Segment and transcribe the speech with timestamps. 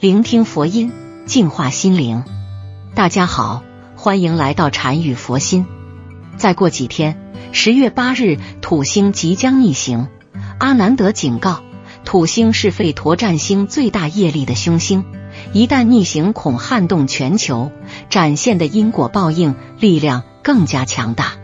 [0.00, 0.92] 聆听佛音，
[1.26, 2.24] 净化心灵。
[2.94, 3.62] 大家好，
[3.96, 5.66] 欢迎来到禅语佛心。
[6.38, 7.20] 再过几天，
[7.52, 10.08] 十月八日，土星即将逆行。
[10.58, 11.62] 阿南德警告，
[12.06, 15.04] 土星是吠陀占星最大业力的凶星，
[15.52, 17.70] 一旦逆行，恐撼动全球，
[18.08, 21.34] 展现的因果报应力量更加强大。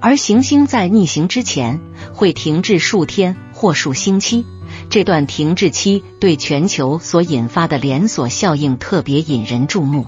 [0.00, 1.80] 而行星在逆行之前，
[2.12, 4.44] 会停滞数天或数星期。
[4.90, 10.06] 这段停滞期对全球所引发的连锁效应特别引人注目。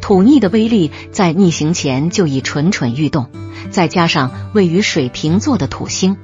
[0.00, 3.28] 土逆的威力在逆行前就已蠢蠢欲动，
[3.70, 6.16] 再加上位于水瓶座的土星，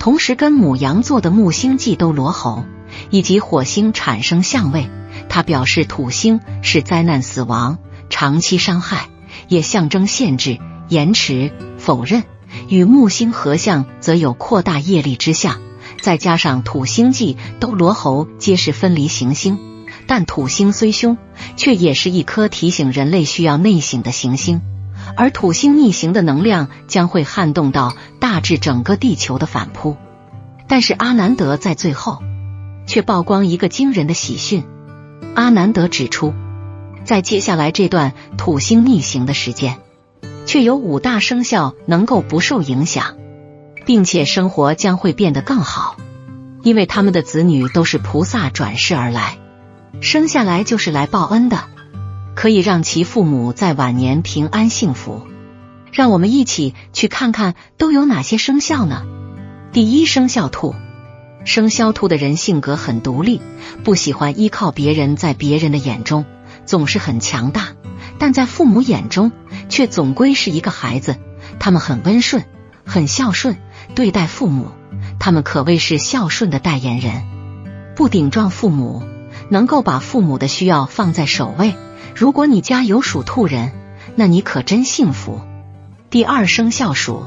[0.00, 2.64] 同时跟母羊座的木星忌都罗喉，
[3.10, 4.90] 以及火星产生相位，
[5.28, 7.78] 它表示土星是灾难、死亡、
[8.10, 9.08] 长期伤害，
[9.46, 10.58] 也象征限制、
[10.88, 12.22] 延迟、否认；
[12.68, 15.60] 与木星合相，则有扩大业力之象。
[16.00, 19.58] 再加上土星忌都罗喉皆是分离行星，
[20.06, 21.18] 但土星虽凶，
[21.56, 24.60] 却也是一颗提醒人类需要内省的行星。
[25.16, 29.96] 而土星逆行的能量将会撼动到大致整个地球的反扑。
[30.66, 32.22] 但是阿南德在最后
[32.86, 34.64] 却曝光一个惊人的喜讯。
[35.34, 36.34] 阿南德指出，
[37.04, 39.78] 在接下来这段土星逆行的时间，
[40.46, 43.17] 却有五大生肖能够不受影响。
[43.86, 45.96] 并且生活将会变得更好，
[46.62, 49.38] 因为他们的子女都是菩萨转世而来，
[50.00, 51.64] 生下来就是来报恩的，
[52.34, 55.26] 可以让其父母在晚年平安幸福。
[55.90, 59.04] 让我们一起去看看都有哪些生肖呢？
[59.72, 60.74] 第一生肖兔，
[61.44, 63.40] 生肖兔的人性格很独立，
[63.84, 66.26] 不喜欢依靠别人，在别人的眼中
[66.66, 67.68] 总是很强大，
[68.18, 69.32] 但在父母眼中
[69.70, 71.16] 却总归是一个孩子。
[71.58, 72.44] 他们很温顺，
[72.84, 73.56] 很孝顺。
[73.94, 74.68] 对待父母，
[75.18, 77.24] 他们可谓是孝顺的代言人，
[77.96, 79.02] 不顶撞父母，
[79.48, 81.74] 能够把父母的需要放在首位。
[82.14, 83.72] 如果你家有属兔人，
[84.14, 85.40] 那你可真幸福。
[86.10, 87.24] 第二生肖鼠，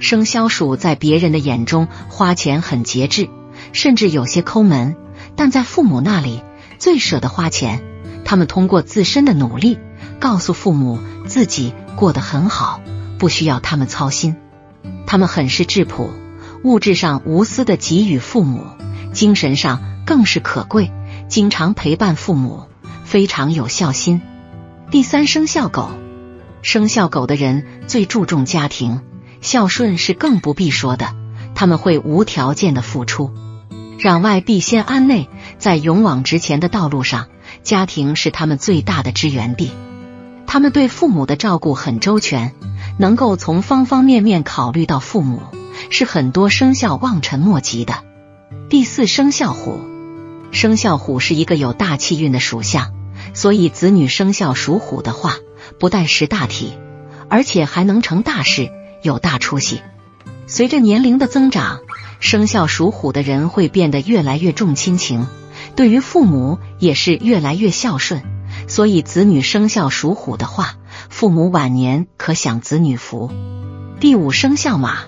[0.00, 3.28] 生肖鼠在别人的眼中花钱很节制，
[3.72, 4.96] 甚至有些抠门，
[5.36, 6.42] 但在父母那里
[6.78, 7.82] 最舍得花钱。
[8.24, 9.78] 他们通过自身的努力，
[10.20, 12.80] 告诉父母自己过得很好，
[13.18, 14.36] 不需要他们操心。
[15.12, 16.10] 他们很是质朴，
[16.64, 18.64] 物质上无私的给予父母，
[19.12, 20.90] 精神上更是可贵，
[21.28, 22.62] 经常陪伴父母，
[23.04, 24.22] 非常有孝心。
[24.90, 25.90] 第三生肖狗，
[26.62, 29.02] 生肖狗的人最注重家庭，
[29.42, 31.14] 孝顺是更不必说的，
[31.54, 33.30] 他们会无条件的付出，
[33.98, 37.26] 攘外必先安内，在勇往直前的道路上，
[37.62, 39.72] 家庭是他们最大的支援地，
[40.46, 42.54] 他们对父母的照顾很周全。
[43.02, 45.42] 能够从方方面面考虑到父母，
[45.90, 48.04] 是很多生肖望尘莫及的。
[48.70, 49.80] 第四生肖虎，
[50.52, 52.92] 生肖虎是一个有大气运的属相，
[53.34, 55.34] 所以子女生肖属虎的话，
[55.80, 56.74] 不但识大体，
[57.28, 58.70] 而且还能成大事，
[59.02, 59.80] 有大出息。
[60.46, 61.80] 随着年龄的增长，
[62.20, 65.26] 生肖属虎的人会变得越来越重亲情，
[65.74, 68.22] 对于父母也是越来越孝顺。
[68.68, 70.76] 所以子女生肖属虎的话。
[71.22, 73.30] 父母晚年可享子女福。
[74.00, 75.04] 第五生肖马，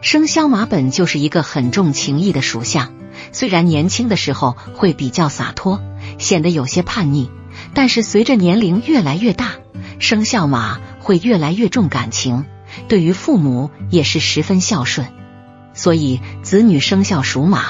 [0.00, 2.92] 生肖马本就是一个很重情义的属相，
[3.32, 5.80] 虽然年轻的时候会比较洒脱，
[6.18, 7.32] 显得有些叛逆，
[7.74, 9.54] 但是随着年龄越来越大，
[9.98, 12.44] 生肖马会越来越重感情，
[12.86, 15.08] 对于父母也是十分孝顺。
[15.74, 17.64] 所以子女生肖属马，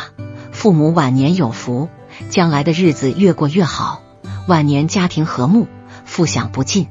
[0.53, 1.89] 父母晚年有福，
[2.29, 4.03] 将来的日子越过越好，
[4.47, 5.67] 晚年家庭和睦，
[6.05, 6.87] 富享不尽。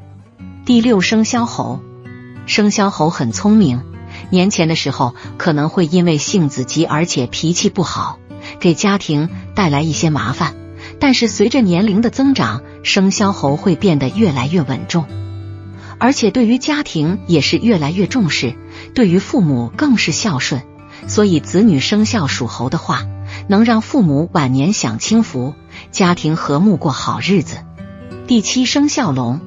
[0.70, 1.80] 第六生肖猴，
[2.46, 3.82] 生肖猴很聪明，
[4.30, 8.20] 年前的时候可能会因为性子急，而且脾气不好，
[8.60, 10.54] 给家庭带来一些麻烦。
[11.00, 15.08] 但是随着年龄的增长，生肖猴会变得越来越稳重，
[15.98, 18.54] 而且对于家庭也是越来越重视，
[18.94, 20.62] 对于父母更是孝顺。
[21.08, 23.08] 所以子女生肖属猴的话，
[23.48, 25.56] 能让父母晚年享清福，
[25.90, 27.58] 家庭和睦过好日子。
[28.28, 29.42] 第七生肖龙。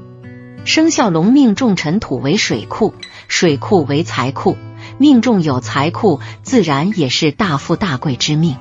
[0.65, 2.95] 生肖龙命重尘土为水库，
[3.27, 4.57] 水库为财库，
[4.97, 8.57] 命中有财库，自然也是大富大贵之命。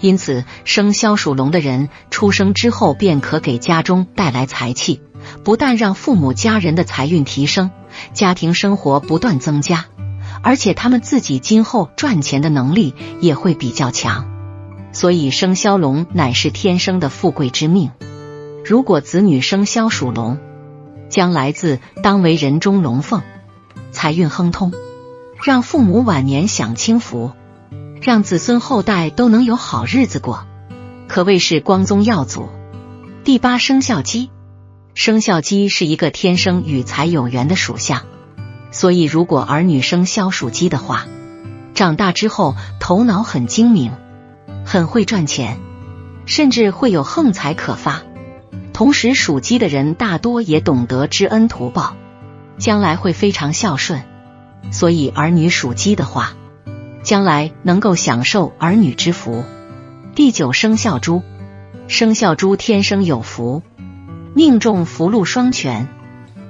[0.00, 5.02] 因此，生肖属龙的人出生之后便可给家中带来财气，
[5.44, 7.70] 不但让父母家人的财运提升，
[8.14, 9.84] 家庭生活不断增加，
[10.42, 14.26] 而且他们自己今后赚钱的能力也会比较强。
[14.92, 17.90] 所以，生肖龙乃是天生的富贵之命。
[18.64, 20.38] 如果子女生肖属龙，
[21.08, 23.22] 将来自当为人中龙凤，
[23.92, 24.72] 财运亨通，
[25.42, 27.32] 让父母晚年享清福。
[28.02, 30.46] 让子孙后代都能有好日子过，
[31.08, 32.48] 可谓是光宗耀祖。
[33.24, 34.30] 第八生肖鸡，
[34.94, 38.02] 生肖鸡是一个天生与财有缘的属相，
[38.70, 41.06] 所以如果儿女生肖属鸡的话，
[41.74, 43.90] 长大之后头脑很精明，
[44.64, 45.58] 很会赚钱，
[46.26, 48.02] 甚至会有横财可发。
[48.76, 51.96] 同时，属鸡的人大多也懂得知恩图报，
[52.58, 54.02] 将来会非常孝顺。
[54.70, 56.34] 所以，儿女属鸡的话。
[57.02, 59.44] 将来能够享受儿女之福。
[60.14, 61.22] 第九生肖猪，
[61.88, 63.62] 生肖猪天生有福，
[64.34, 65.88] 命中福禄双全，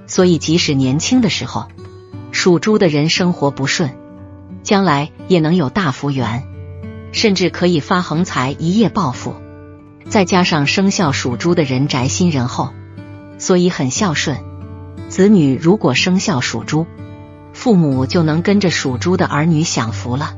[0.09, 1.69] 所以即使年轻的时候，
[2.33, 3.91] 属猪的人生活不顺，
[4.65, 6.43] 将来也能有大福源，
[7.13, 9.35] 甚至可以发横财，一夜暴富。
[10.09, 12.73] 再加上生肖属猪的人宅心仁厚，
[13.39, 14.39] 所以很孝顺。
[15.09, 16.87] 子女如果生肖属猪，
[17.53, 20.35] 父母就能跟着属猪的儿女享福了。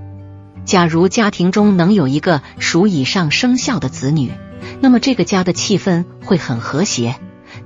[0.64, 4.32] 假如家庭中能有一个属以上生肖的子女，
[4.80, 7.16] 那么这个家的气氛会很和谐。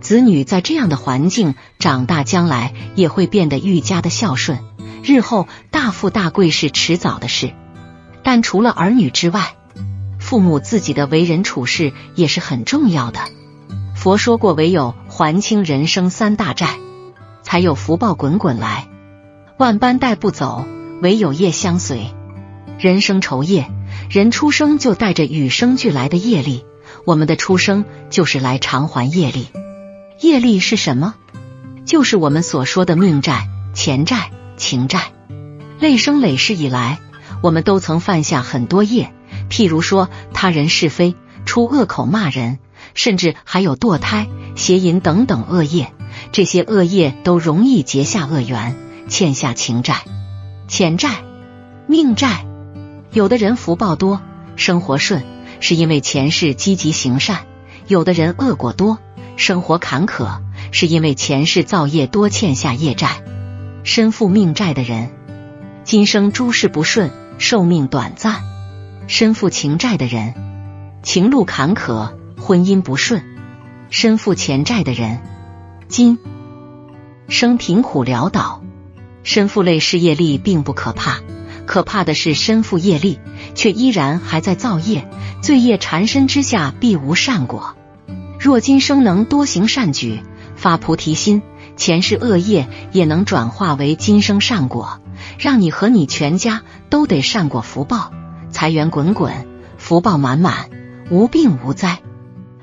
[0.00, 4.60] 子女在这样的环境长大，将来也会变得愈加的孝顺，
[5.02, 7.52] 日后大富大贵是迟早的事。
[8.22, 9.54] 但除了儿女之外，
[10.22, 13.20] 父母自己的为人处事也是很重要的。
[13.94, 16.78] 佛说过，唯有还清人生三大债，
[17.42, 18.88] 才有福报滚滚来。
[19.58, 20.64] 万般带不走，
[21.02, 22.14] 唯有业相随。
[22.78, 23.70] 人生愁业，
[24.08, 26.64] 人出生就带着与生俱来的业力，
[27.04, 29.48] 我们的出生就是来偿还业力。
[30.20, 31.14] 业力是什么？
[31.84, 35.12] 就是我们所说的命债、钱债、情债。
[35.78, 37.00] 累生累世以来，
[37.42, 39.12] 我们都曾犯下很多业，
[39.52, 41.14] 譬如说他人是非、
[41.44, 42.58] 出恶口骂人，
[42.94, 44.26] 甚至还有堕胎、
[44.56, 45.92] 邪淫等等恶业。
[46.32, 48.74] 这些恶业都容易结下恶缘，
[49.08, 50.04] 欠下情债、
[50.68, 51.10] 钱债、
[51.86, 52.46] 命债。
[53.12, 54.22] 有的人福报多，
[54.56, 55.22] 生活顺，
[55.60, 57.40] 是因为前世积极行善；
[57.86, 58.98] 有的人恶果多，
[59.36, 60.40] 生活坎坷，
[60.70, 63.22] 是因为前世造业多，欠下业债。
[63.84, 65.10] 身负命债的人，
[65.84, 68.36] 今生诸事不顺，寿命短暂；
[69.06, 70.34] 身负情债的人，
[71.02, 73.20] 情路坎坷，婚姻不顺；
[73.90, 75.20] 身负钱债的人，
[75.88, 76.18] 今
[77.28, 78.62] 生贫苦潦倒。
[79.24, 81.20] 身负累世业力并不可怕。
[81.64, 83.20] 可怕的是身负业力，
[83.54, 85.08] 却依然还在造业，
[85.40, 87.76] 罪业缠身之下必无善果。
[88.38, 90.20] 若今生能多行善举，
[90.56, 91.40] 发菩提心，
[91.76, 95.00] 前世恶业也能转化为今生善果，
[95.38, 98.12] 让你和你全家都得善果福报，
[98.52, 99.32] 财源滚滚，
[99.78, 100.68] 福报满满，
[101.10, 102.00] 无病无灾。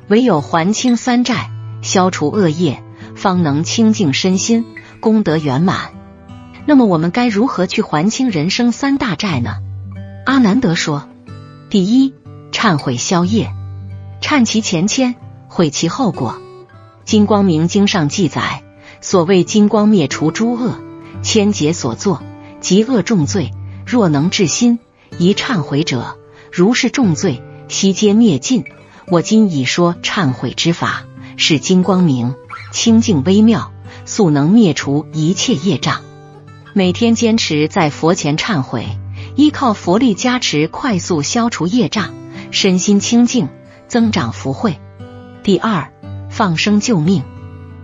[0.08, 1.50] 唯有还清三债，
[1.82, 2.82] 消除恶业，
[3.16, 4.66] 方能清净身心，
[5.02, 5.92] 功德圆满。
[6.66, 9.56] 那么我们该如何去还清人生三大债呢？
[10.26, 11.10] 阿南德说：
[11.70, 12.14] 第一，
[12.52, 13.52] 忏悔消业，
[14.22, 15.16] 忏其前愆，
[15.48, 16.40] 悔其后果。
[17.04, 18.64] 金光明经上记载，
[19.02, 20.80] 所谓金光灭除诸恶，
[21.24, 22.22] 千劫所作，
[22.62, 23.52] 极恶重罪，
[23.86, 24.78] 若能至心
[25.18, 26.18] 一忏悔者，
[26.52, 28.64] 如是重罪悉皆灭尽。
[29.08, 32.36] 我今已说忏悔之法，是金光明
[32.72, 33.72] 清净微妙，
[34.06, 36.02] 速能灭除一切业障。
[36.74, 38.86] 每天坚持在佛前忏悔，
[39.36, 42.14] 依靠佛力加持，快速消除业障，
[42.52, 43.50] 身心清净，
[43.88, 44.80] 增长福慧。
[45.42, 45.92] 第二，
[46.30, 47.24] 放生救命。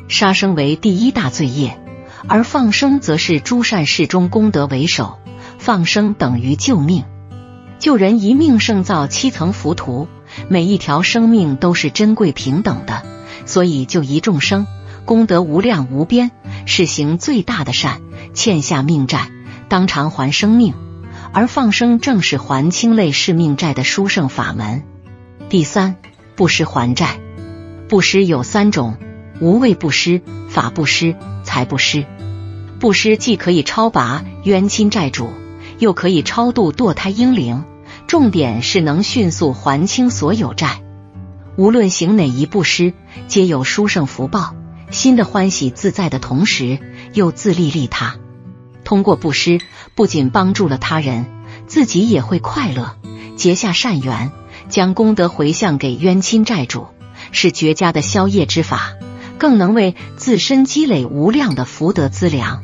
[0.08, 1.80] 杀生为第一大罪业，
[2.28, 5.18] 而放生则是诸善事中功德为首。
[5.58, 7.06] 放生等于救命，
[7.80, 10.08] 救人一命胜造七层浮屠。
[10.50, 13.04] 每一条生命都是珍贵平等的，
[13.46, 14.68] 所以救一众生，
[15.06, 16.32] 功德无量无边，
[16.66, 18.02] 是行最大的善。
[18.34, 19.30] 欠下命债，
[19.70, 20.74] 当偿还生命，
[21.32, 24.84] 而放生正是还清类世命债的殊胜法门。
[25.48, 25.96] 第三，
[26.36, 27.20] 布施还债。
[27.88, 28.98] 布施有三种：
[29.40, 32.06] 无畏布施、法布施、财布施。
[32.80, 35.30] 布施既可以超拔冤亲债主，
[35.80, 37.64] 又可以超度堕胎婴灵，
[38.08, 40.82] 重点是能迅速还清所有债。
[41.58, 42.94] 无论行哪一步施，
[43.28, 44.56] 皆有殊胜福报，
[44.92, 46.80] 心的欢喜自在的同时，
[47.14, 48.16] 又自利利他。
[48.84, 49.60] 通过布施，
[49.96, 51.26] 不仅帮助了他人，
[51.66, 52.96] 自己也会快乐，
[53.36, 54.32] 结下善缘，
[54.70, 56.88] 将功德回向给冤亲债主，
[57.32, 58.94] 是绝佳的消业之法，
[59.38, 62.64] 更能为自身积累无量的福德资粮。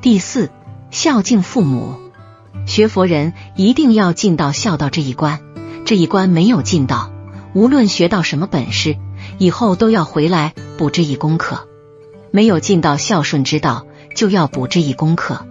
[0.00, 0.50] 第四，
[0.90, 2.07] 孝敬父母。
[2.68, 5.40] 学佛人一定要尽到孝道这一关，
[5.86, 7.10] 这一关没有尽到，
[7.54, 8.98] 无论学到什么本事，
[9.38, 11.66] 以后都要回来补这一功课。
[12.30, 15.46] 没有尽到孝顺之道，就要补这一功课。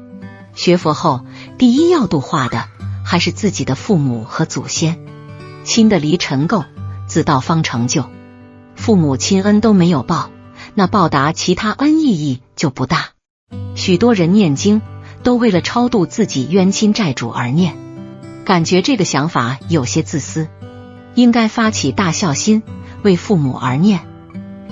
[0.53, 1.25] 学佛后，
[1.57, 2.65] 第一要度化的
[3.03, 4.99] 还是自己的父母和祖先。
[5.63, 6.65] 亲的离尘垢，
[7.07, 8.05] 自道方成就。
[8.75, 10.29] 父母亲恩都没有报，
[10.75, 13.07] 那报答其他恩意义就不大。
[13.73, 14.83] 许多人念经
[15.27, 17.75] 都为了超度自己冤亲债主而念，
[18.45, 20.47] 感觉这个想法有些自私。
[21.15, 22.63] 应该发起大孝心，
[23.03, 24.07] 为父母而念，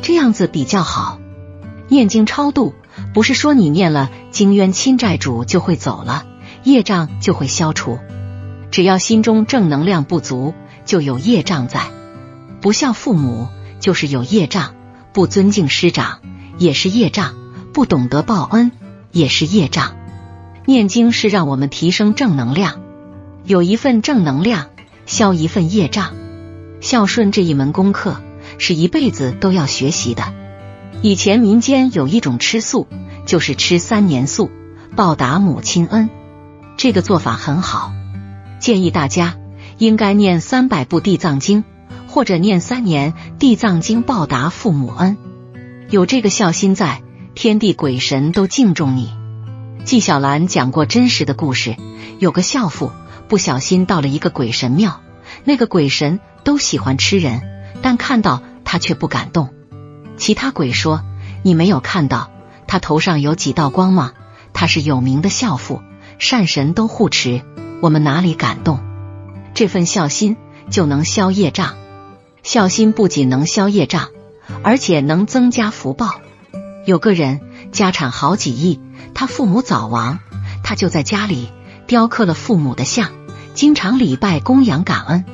[0.02, 1.20] 这样子比较好。
[1.90, 2.74] 念经超度，
[3.14, 6.26] 不是说你念了经冤亲债主就会走了，
[6.64, 8.00] 业障就会消除。
[8.72, 10.54] 只要心中正能量不足，
[10.86, 11.82] 就有业障在。
[12.62, 13.50] 不孝父母
[13.82, 14.74] 就是有业障，
[15.12, 16.22] 不尊敬师长
[16.58, 17.36] 也是业障，
[17.74, 18.72] 不懂得报恩
[19.12, 19.98] 也是业障。
[20.66, 22.82] 念经是让我们提升正能量，
[23.44, 24.70] 有一份正能量，
[25.06, 26.14] 消一份业障。
[26.82, 28.22] 孝顺这一门功课，
[28.58, 30.34] 是一辈子都要学习的。
[31.02, 32.88] 以前民间有一种吃素，
[33.26, 34.50] 就是吃三年素
[34.96, 36.10] 报答母亲恩，
[36.78, 37.94] 这个做法很好，
[38.60, 39.38] 建议大家
[39.78, 41.64] 应该念三百部地藏经，
[42.08, 45.18] 或者念三年地藏经报答父母恩。
[45.92, 47.04] 有这个孝心在，
[47.36, 49.12] 天地鬼神都敬重你。
[49.84, 51.76] 纪晓岚讲过真实的故事，
[52.20, 52.92] 有个孝父
[53.28, 55.02] 不小心到了一个鬼神庙，
[55.44, 57.42] 那个鬼神都喜欢吃人，
[57.82, 59.50] 但看到他却不敢动。
[60.18, 61.04] 其他鬼说
[61.44, 62.32] ：“你没有看到
[62.68, 64.14] 他头上有几道光吗？
[64.54, 65.82] 他是有名的孝父，
[66.18, 67.42] 善神都护持，
[67.82, 68.80] 我们哪里敢动？
[69.54, 70.38] 这份孝心
[70.70, 71.76] 就能消业障。
[72.42, 74.10] 孝心不仅能消业障，
[74.64, 76.22] 而且能增加福报。
[76.86, 77.42] 有个人
[77.76, 78.80] 家产好几亿，
[79.14, 80.18] 他父母早亡，
[80.64, 81.50] 他就在家里
[81.86, 83.12] 雕刻了父母的像，
[83.54, 85.26] 经常礼拜供养感恩。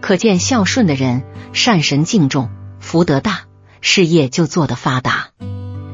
[0.00, 3.40] 可见孝顺的人，善神敬重，福德大。”
[3.82, 5.28] 事业就做得发达。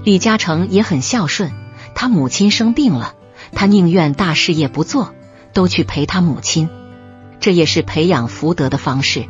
[0.03, 1.53] 李嘉诚也很孝顺，
[1.95, 3.15] 他母亲生病了，
[3.53, 5.15] 他宁愿大事业不做，
[5.53, 6.69] 都去陪他母亲。
[7.39, 9.27] 这也是培养福德的方式。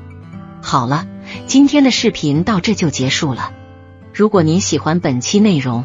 [0.63, 1.07] 好了，
[1.47, 3.53] 今天的视频到这就结束了。
[4.15, 5.85] 如果您喜欢本期内容，